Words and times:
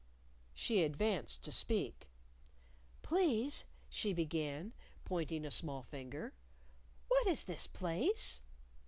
She 0.55 0.81
advanced 0.81 1.43
to 1.43 1.51
speak. 1.51 2.09
"Please," 3.03 3.65
she 3.87 4.13
began, 4.13 4.73
pointing 5.05 5.45
a 5.45 5.51
small 5.51 5.83
finger, 5.83 6.33
"what 7.07 7.27
is 7.27 7.43
this 7.43 7.67
place?" 7.67 8.41